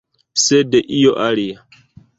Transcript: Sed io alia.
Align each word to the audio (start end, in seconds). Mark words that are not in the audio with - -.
Sed 0.43 0.79
io 1.03 1.13
alia. 1.29 1.65